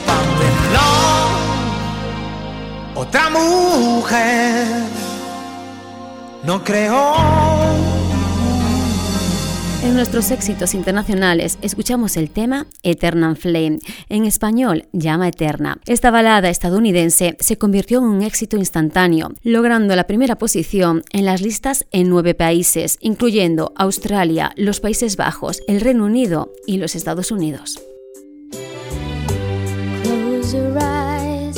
Pamplona. 0.05 0.87
Otra 2.95 3.29
mujer 3.29 4.67
no 6.43 6.63
creó. 6.63 7.13
En 9.83 9.95
nuestros 9.95 10.31
éxitos 10.31 10.75
internacionales 10.75 11.57
escuchamos 11.61 12.15
el 12.15 12.29
tema 12.29 12.67
Eternal 12.83 13.35
Flame, 13.35 13.79
en 14.07 14.23
español 14.23 14.85
Llama 14.93 15.27
Eterna. 15.27 15.77
Esta 15.85 16.09
balada 16.09 16.49
estadounidense 16.49 17.35
se 17.41 17.57
convirtió 17.57 17.99
en 17.99 18.05
un 18.05 18.21
éxito 18.23 18.55
instantáneo, 18.55 19.33
logrando 19.43 19.93
la 19.97 20.05
primera 20.05 20.37
posición 20.37 21.03
en 21.11 21.25
las 21.25 21.41
listas 21.41 21.85
en 21.91 22.09
nueve 22.09 22.33
países, 22.33 22.97
incluyendo 23.01 23.73
Australia, 23.75 24.53
los 24.55 24.79
Países 24.79 25.17
Bajos, 25.17 25.61
el 25.67 25.81
Reino 25.81 26.05
Unido 26.05 26.53
y 26.65 26.77
los 26.77 26.95
Estados 26.95 27.29
Unidos. 27.29 27.77
to 30.53 30.69
rise. 30.69 31.57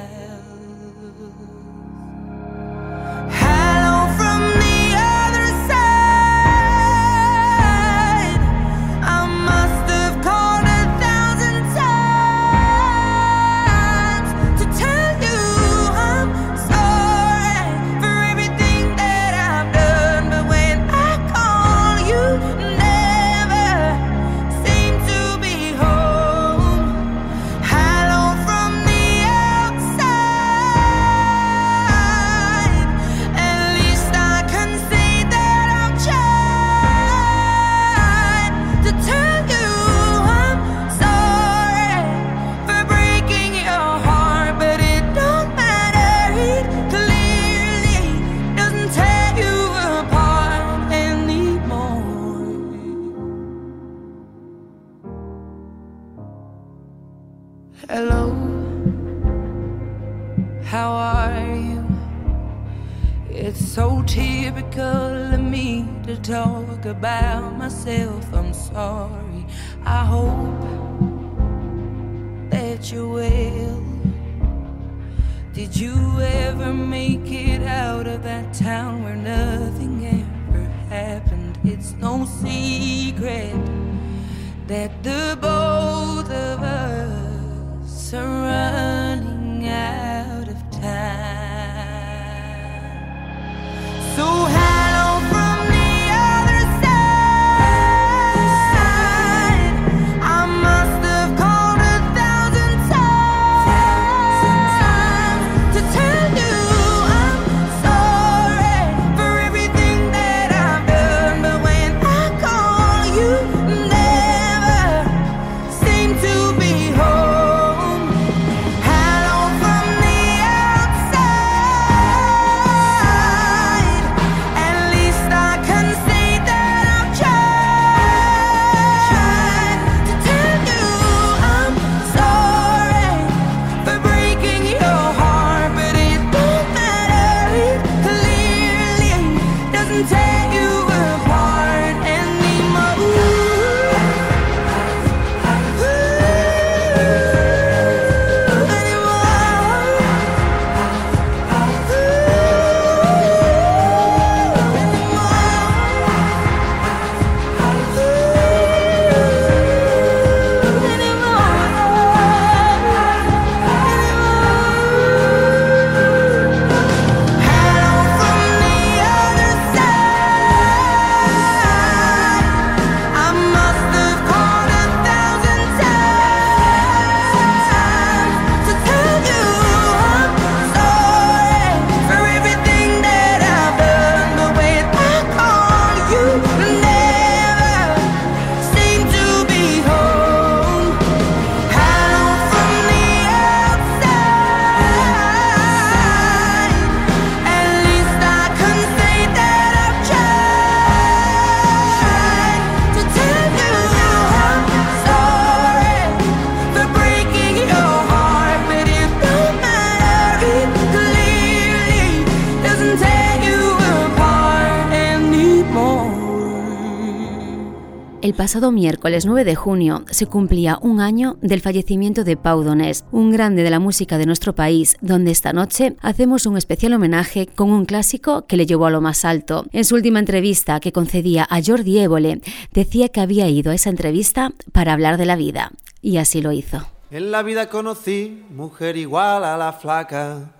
Pasado 218.51 218.73
miércoles 218.73 219.25
9 219.25 219.45
de 219.45 219.55
junio 219.55 220.03
se 220.11 220.25
cumplía 220.25 220.77
un 220.81 220.99
año 220.99 221.37
del 221.41 221.61
fallecimiento 221.61 222.25
de 222.25 222.35
Pau 222.35 222.63
Donés, 222.63 223.05
un 223.09 223.31
grande 223.31 223.63
de 223.63 223.69
la 223.69 223.79
música 223.79 224.17
de 224.17 224.25
nuestro 224.25 224.53
país, 224.53 224.97
donde 224.99 225.31
esta 225.31 225.53
noche 225.53 225.95
hacemos 226.01 226.45
un 226.45 226.57
especial 226.57 226.91
homenaje 226.91 227.47
con 227.47 227.71
un 227.71 227.85
clásico 227.85 228.45
que 228.47 228.57
le 228.57 228.65
llevó 228.65 228.87
a 228.87 228.89
lo 228.89 228.99
más 228.99 229.23
alto. 229.23 229.67
En 229.71 229.85
su 229.85 229.95
última 229.95 230.19
entrevista 230.19 230.81
que 230.81 230.91
concedía 230.91 231.47
a 231.49 231.61
Jordi 231.63 231.99
Évole, 231.99 232.41
decía 232.73 233.07
que 233.07 233.21
había 233.21 233.47
ido 233.47 233.71
a 233.71 233.75
esa 233.75 233.89
entrevista 233.89 234.51
para 234.73 234.91
hablar 234.91 235.15
de 235.15 235.27
la 235.27 235.37
vida, 235.37 235.71
y 236.01 236.17
así 236.17 236.41
lo 236.41 236.51
hizo. 236.51 236.85
En 237.09 237.31
la 237.31 237.43
vida 237.43 237.69
conocí 237.69 238.43
mujer 238.49 238.97
igual 238.97 239.45
a 239.45 239.55
la 239.55 239.71
flaca, 239.71 240.51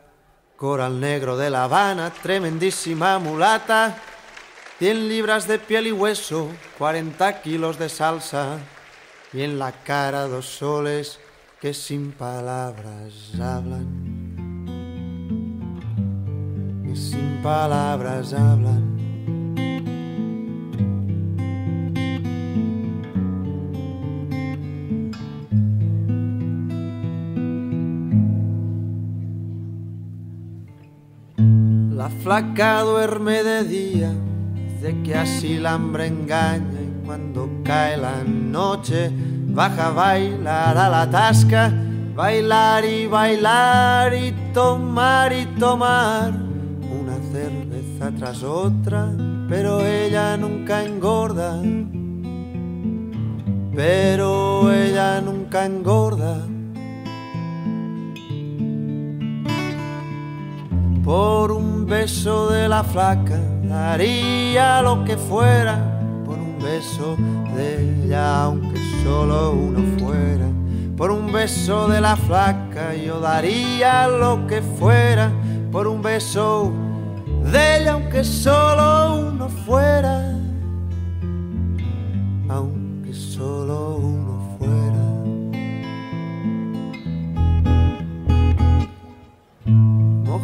Coral 0.55 1.01
negro 1.01 1.35
de 1.35 1.49
La 1.49 1.65
Habana, 1.65 2.09
tremendísima 2.23 3.19
mulata. 3.19 3.97
100 4.81 5.09
libras 5.09 5.47
de 5.47 5.59
piel 5.59 5.85
y 5.85 5.91
hueso, 5.91 6.47
40 6.79 7.43
kilos 7.43 7.77
de 7.77 7.87
salsa. 7.87 8.57
Y 9.31 9.43
en 9.43 9.59
la 9.59 9.71
cara 9.71 10.27
dos 10.27 10.47
soles 10.47 11.19
que 11.59 11.71
sin 11.75 12.11
palabras 12.13 13.13
hablan. 13.39 13.85
Que 16.83 16.95
sin 16.95 17.43
palabras 17.43 18.33
hablan. 18.33 18.97
La 31.95 32.09
flaca 32.09 32.81
duerme 32.81 33.43
de 33.43 33.63
día, 33.63 34.11
dice 34.81 34.95
que 35.03 35.15
así 35.15 35.59
la 35.59 35.73
hambre 35.73 36.07
engaña 36.07 36.81
y 36.81 37.05
cuando 37.05 37.47
cae 37.63 37.97
la 37.97 38.23
noche 38.23 39.11
baja 39.49 39.87
a 39.87 39.91
bailar 39.91 40.75
a 40.75 40.89
la 40.89 41.09
tasca, 41.09 41.71
bailar 42.15 42.83
y 42.85 43.05
bailar 43.05 44.13
y 44.13 44.33
tomar 44.53 45.33
y 45.33 45.45
tomar 45.59 46.31
una 46.31 47.17
cerveza 47.31 48.11
tras 48.17 48.41
otra, 48.43 49.11
pero 49.47 49.85
ella 49.85 50.35
nunca 50.37 50.83
engorda, 50.83 51.61
pero 53.75 54.73
ella 54.73 55.21
nunca 55.21 55.65
engorda. 55.65 56.47
Por 61.03 61.51
un 61.51 61.85
beso 61.85 62.49
de 62.49 62.69
la 62.69 62.83
flaca 62.83 63.39
daría 63.71 64.81
lo 64.81 65.03
que 65.05 65.17
fuera. 65.17 65.75
Por 66.25 66.37
un 66.37 66.59
beso 66.59 67.15
de 67.55 68.03
ella, 68.03 68.43
aunque 68.43 68.77
solo 69.03 69.51
uno 69.51 69.79
fuera. 69.97 70.47
Por 70.97 71.09
un 71.11 71.31
beso 71.31 71.87
de 71.87 72.01
la 72.01 72.15
flaca 72.15 72.93
yo 72.93 73.19
daría 73.19 74.07
lo 74.07 74.45
que 74.45 74.61
fuera. 74.61 75.31
Por 75.71 75.87
un 75.87 76.01
beso 76.01 76.73
de 77.51 77.77
ella, 77.77 77.93
aunque 77.93 78.23
solo 78.23 79.29
uno 79.31 79.47
fuera. 79.65 80.30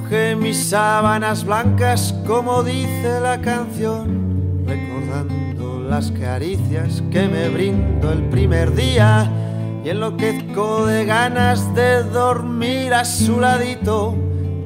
Mojé 0.10 0.38
mis 0.38 0.70
sábanas 0.70 1.44
blancas 1.44 2.16
como 2.26 2.64
dice 2.64 3.20
la 3.22 3.42
canción, 3.42 4.64
recordando 4.66 5.82
las 5.82 6.12
caricias 6.12 7.04
que 7.12 7.28
me 7.28 7.50
brindo 7.50 8.14
el 8.14 8.24
primer 8.30 8.74
día 8.74 9.30
y 9.84 9.90
enloquezco 9.90 10.86
de 10.86 11.04
ganas 11.04 11.76
de 11.76 12.04
dormir 12.04 12.94
a 12.94 13.04
su 13.04 13.42
ladito, 13.42 14.16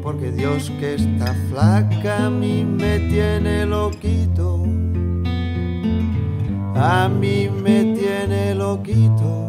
porque 0.04 0.32
Dios 0.32 0.72
que 0.80 0.94
está 0.94 1.34
flaca 1.50 2.28
a 2.28 2.30
mí 2.30 2.64
me 2.64 3.00
tiene 3.10 3.66
loquito, 3.66 4.64
a 6.76 7.10
mí 7.10 7.50
me 7.50 7.96
tiene 7.96 8.54
loquito. 8.54 9.42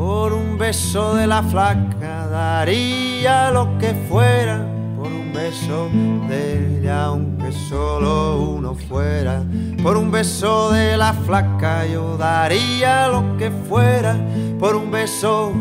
Por 0.00 0.32
un 0.32 0.56
beso 0.56 1.14
de 1.14 1.26
la 1.26 1.42
flaca 1.42 2.26
daría 2.26 3.50
lo 3.50 3.76
que 3.76 3.92
fuera. 4.08 4.66
Por 4.96 5.08
un 5.08 5.30
beso 5.30 5.90
de 6.26 6.78
ella, 6.78 7.04
aunque 7.04 7.52
solo 7.52 8.40
uno 8.40 8.74
fuera. 8.74 9.42
Por 9.82 9.98
un 9.98 10.10
beso 10.10 10.72
de 10.72 10.96
la 10.96 11.12
flaca 11.12 11.84
yo 11.86 12.16
daría 12.16 13.08
lo 13.08 13.36
que 13.36 13.50
fuera. 13.68 14.16
Por 14.58 14.74
un 14.74 14.90
beso 14.90 15.52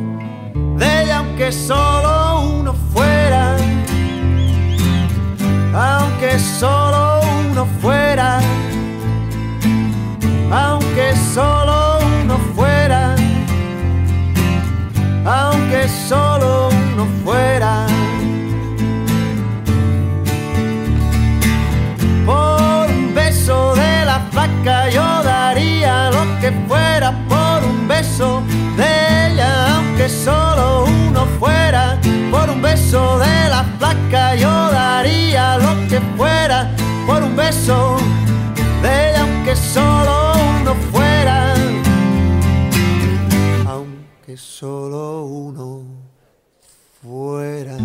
de 0.78 1.04
ella, 1.04 1.18
aunque 1.18 1.52
solo 1.52 2.40
uno 2.60 2.74
fuera. 2.94 3.58
Aunque 5.76 6.40
solo 6.40 7.20
uno 7.52 7.66
fuera. 7.82 8.40
Aunque 10.50 11.14
solo 11.34 11.89
aunque 15.30 15.88
solo 15.88 16.70
uno 16.70 17.08
fuera. 17.24 17.86
Por 22.26 22.90
un 22.90 23.14
beso 23.14 23.76
de 23.76 24.06
la 24.06 24.20
flaca 24.32 24.90
yo 24.90 25.24
daría 25.24 26.10
lo 26.10 26.24
que 26.42 26.52
fuera. 26.68 27.12
Por 27.28 27.64
un 27.64 27.88
beso 27.88 28.42
de 28.76 29.32
ella, 29.32 29.76
aunque 29.76 30.10
solo 30.10 30.86
uno 30.86 31.26
fuera. 31.40 32.00
Por 32.32 32.50
un 32.50 32.62
beso 32.62 33.20
de 33.20 33.50
la 33.50 33.64
flaca 33.78 34.36
yo 34.36 34.72
daría 34.72 35.58
lo 35.58 35.88
que 35.88 36.02
fuera. 36.18 36.72
Por 37.06 37.22
un 37.24 37.36
beso 37.36 37.98
de 38.82 39.10
ella, 39.10 39.22
aunque 39.22 39.56
solo 39.56 40.34
uno 40.62 40.76
fuera 40.92 41.49
que 44.30 44.38
solo 44.38 45.26
uno 45.26 45.82
fuera. 47.02 47.76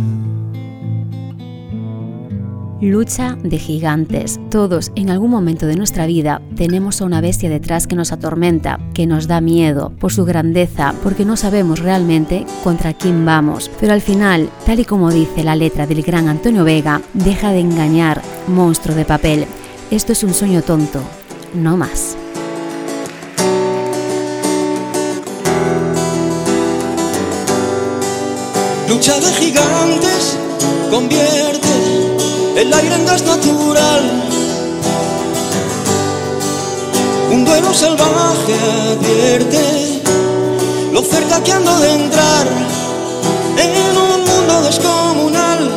Lucha 2.82 3.38
de 3.42 3.58
gigantes. 3.58 4.38
Todos 4.50 4.92
en 4.94 5.08
algún 5.08 5.30
momento 5.30 5.64
de 5.64 5.76
nuestra 5.76 6.04
vida 6.04 6.42
tenemos 6.54 7.00
a 7.00 7.06
una 7.06 7.22
bestia 7.22 7.48
detrás 7.48 7.86
que 7.86 7.96
nos 7.96 8.12
atormenta, 8.12 8.78
que 8.92 9.06
nos 9.06 9.26
da 9.26 9.40
miedo 9.40 9.94
por 9.98 10.12
su 10.12 10.26
grandeza, 10.26 10.94
porque 11.02 11.24
no 11.24 11.38
sabemos 11.38 11.78
realmente 11.78 12.44
contra 12.62 12.92
quién 12.92 13.24
vamos. 13.24 13.70
Pero 13.80 13.94
al 13.94 14.02
final, 14.02 14.50
tal 14.66 14.80
y 14.80 14.84
como 14.84 15.10
dice 15.10 15.44
la 15.44 15.56
letra 15.56 15.86
del 15.86 16.02
gran 16.02 16.28
Antonio 16.28 16.62
Vega, 16.62 17.00
deja 17.14 17.52
de 17.52 17.60
engañar, 17.60 18.20
monstruo 18.48 18.94
de 18.94 19.06
papel. 19.06 19.46
Esto 19.90 20.12
es 20.12 20.22
un 20.22 20.34
sueño 20.34 20.60
tonto, 20.60 21.00
no 21.54 21.78
más. 21.78 22.18
Lucha 28.94 29.18
de 29.18 29.32
gigantes 29.32 30.38
convierte 30.88 31.68
el 32.56 32.72
aire 32.72 32.94
en 32.94 33.04
gas 33.04 33.24
natural. 33.24 34.02
Un 37.32 37.44
duelo 37.44 37.74
salvaje 37.74 38.54
advierte 38.92 40.00
lo 40.92 41.02
cerca 41.02 41.42
que 41.42 41.50
ando 41.50 41.76
de 41.80 41.92
entrar 41.92 42.46
en 43.64 43.96
un 43.96 44.20
mundo 44.30 44.62
descomunal. 44.62 45.70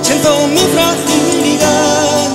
Siento 0.00 0.30
mi 0.54 0.64
fragilidad. 0.74 2.28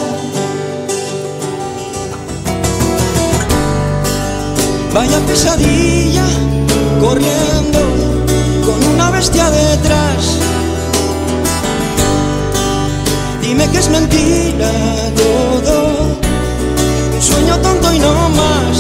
Vaya 4.93 5.19
pesadilla 5.26 6.28
corriendo 7.01 7.93
bestia 9.24 9.49
detrás. 9.49 10.38
Dime 13.41 13.69
que 13.71 13.78
es 13.78 13.89
mentira 13.89 14.71
todo, 15.15 15.76
un 17.15 17.21
sueño 17.21 17.57
tonto 17.59 17.93
y 17.93 17.99
no 17.99 18.13
más. 18.41 18.78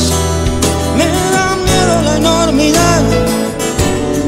Me 0.97 1.07
da 1.35 1.55
miedo 1.67 1.95
la 2.07 2.17
enormidad, 2.17 3.03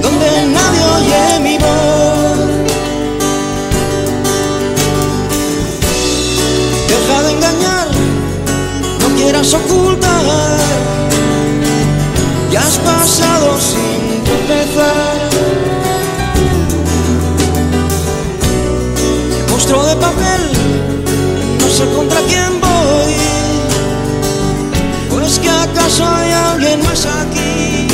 donde 0.01 0.27
nadie 0.57 0.83
oye 0.97 1.39
mi 1.47 1.57
voz. 1.57 2.39
Deja 6.91 7.23
de 7.23 7.31
engañar, 7.35 7.87
no 9.01 9.07
quieras 9.17 9.53
ocultar, 9.53 9.94
de 19.85 19.95
papel, 19.97 20.43
no 21.59 21.69
sé 21.69 21.85
contra 21.95 22.19
quién 22.21 22.59
voy. 22.59 23.15
Pues 25.09 25.39
que 25.39 25.49
acaso 25.49 26.03
hay 26.05 26.31
alguien 26.31 26.81
más 26.83 27.05
aquí. 27.05 27.87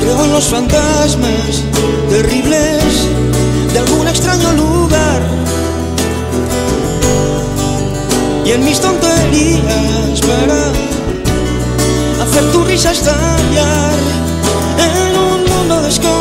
Creo 0.00 0.24
en 0.24 0.32
los 0.32 0.44
fantasmas 0.44 1.64
terribles 2.10 3.08
de 3.72 3.78
algún 3.78 4.06
extraño 4.08 4.52
lugar. 4.52 5.22
Y 8.44 8.52
en 8.52 8.64
mis 8.64 8.80
tonterías 8.80 10.20
para 10.28 10.60
hacer 12.22 12.52
tu 12.52 12.64
risa 12.64 12.90
estallar 12.92 13.98
en 14.78 15.16
un 15.16 15.44
mundo 15.50 15.82
desconocido. 15.82 16.19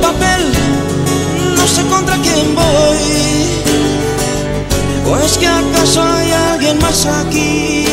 papel, 0.00 0.52
no 1.56 1.66
sé 1.66 1.82
contra 1.86 2.16
quién 2.18 2.54
voy. 2.54 3.18
¿O 5.10 5.16
es 5.16 5.38
que 5.38 5.46
acaso 5.46 6.02
hay 6.02 6.32
alguien 6.32 6.78
más 6.80 7.06
aquí? 7.06 7.84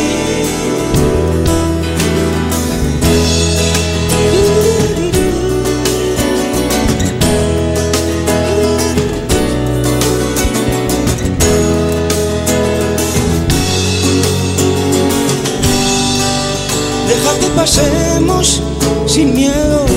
Deja 17.08 17.40
que 17.40 17.48
pasemos 17.56 18.62
sin 19.08 19.34
miedo 19.34 19.95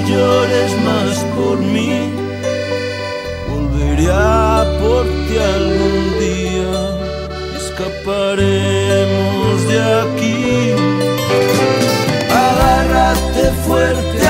llores 0.00 0.72
más 0.82 1.24
por 1.36 1.58
mí, 1.58 2.10
volveré 3.50 4.08
a 4.10 4.64
por 4.80 5.04
ti 5.26 5.36
algún 5.38 6.18
día, 6.18 6.96
escaparemos 7.56 9.66
de 9.68 9.78
aquí. 10.02 10.74
Agárrate 12.30 13.42
fuerte 13.66 14.23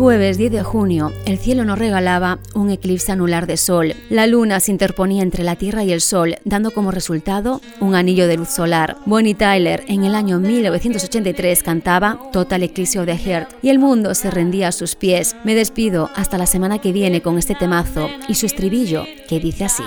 jueves 0.00 0.38
10 0.38 0.52
de 0.52 0.62
junio, 0.62 1.12
el 1.26 1.36
cielo 1.36 1.62
nos 1.66 1.78
regalaba 1.78 2.38
un 2.54 2.70
eclipse 2.70 3.12
anular 3.12 3.46
de 3.46 3.58
sol. 3.58 3.94
La 4.08 4.26
luna 4.26 4.58
se 4.58 4.70
interponía 4.70 5.22
entre 5.22 5.44
la 5.44 5.56
Tierra 5.56 5.84
y 5.84 5.92
el 5.92 6.00
sol, 6.00 6.36
dando 6.46 6.70
como 6.70 6.90
resultado 6.90 7.60
un 7.80 7.94
anillo 7.94 8.26
de 8.26 8.38
luz 8.38 8.48
solar. 8.48 8.96
Bonnie 9.04 9.34
Tyler, 9.34 9.84
en 9.88 10.04
el 10.04 10.14
año 10.14 10.40
1983, 10.40 11.62
cantaba 11.62 12.18
Total 12.32 12.62
Eclipse 12.62 12.98
of 12.98 13.04
the 13.04 13.14
Heart 13.14 13.50
y 13.60 13.68
el 13.68 13.78
mundo 13.78 14.14
se 14.14 14.30
rendía 14.30 14.68
a 14.68 14.72
sus 14.72 14.94
pies. 14.94 15.36
Me 15.44 15.54
despido 15.54 16.08
hasta 16.16 16.38
la 16.38 16.46
semana 16.46 16.78
que 16.78 16.92
viene 16.92 17.20
con 17.20 17.36
este 17.36 17.54
temazo 17.54 18.08
y 18.26 18.36
su 18.36 18.46
estribillo, 18.46 19.04
que 19.28 19.38
dice 19.38 19.66
así: 19.66 19.84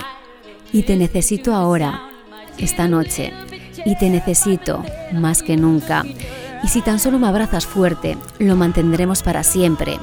Y 0.71 0.83
te 0.83 0.95
necesito 0.95 1.55
ahora, 1.55 2.03
esta 2.59 2.87
noche, 2.87 3.33
y 3.83 3.97
te 3.97 4.11
necesito 4.11 4.85
más 5.11 5.41
que 5.41 5.57
nunca. 5.57 6.05
Y 6.63 6.69
si 6.69 6.81
tan 6.81 6.99
solo 6.99 7.19
me 7.19 7.27
abrazas 7.27 7.65
fuerte, 7.65 8.17
lo 8.39 8.55
mantendremos 8.55 9.21
para 9.21 9.43
siempre. 9.43 9.99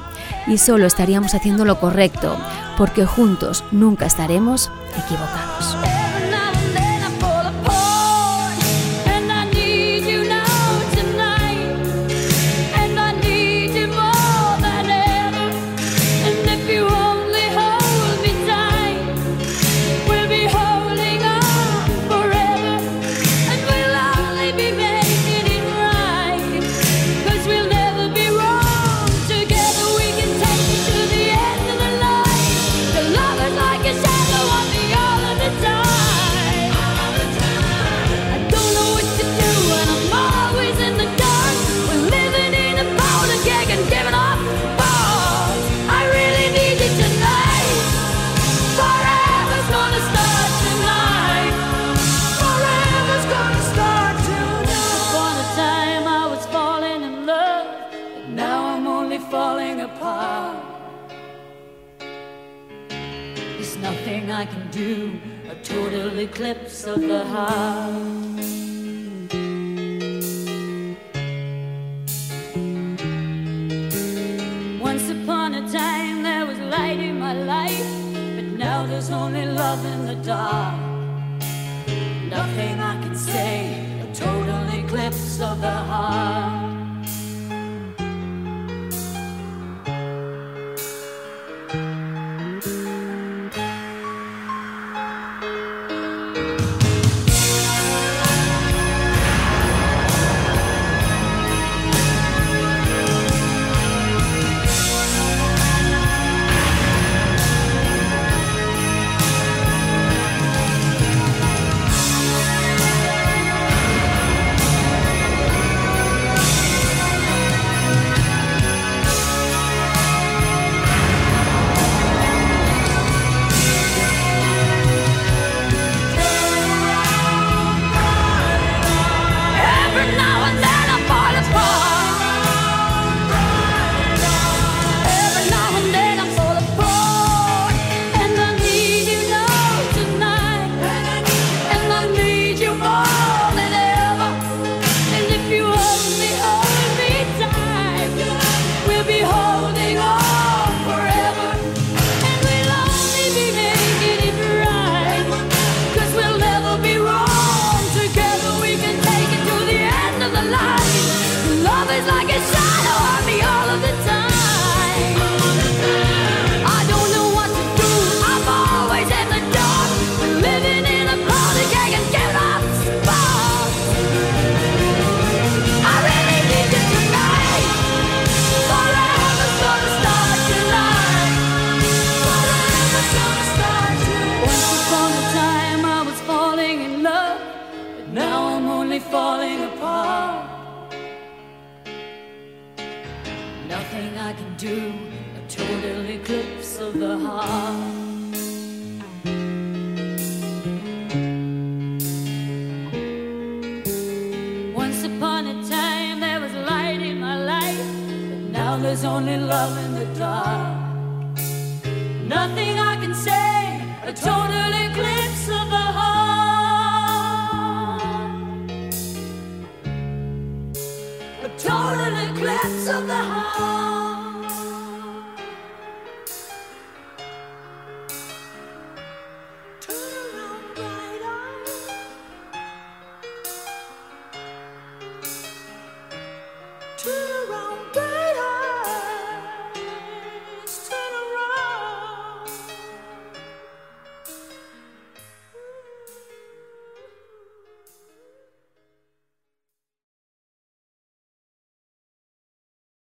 Y 0.47 0.59
solo 0.59 0.85
estaríamos 0.85 1.33
haciendo 1.33 1.65
lo 1.65 1.79
correcto, 1.79 2.37
porque 2.77 3.05
juntos 3.05 3.63
nunca 3.71 4.05
estaremos 4.05 4.71
equivocados. 4.95 5.75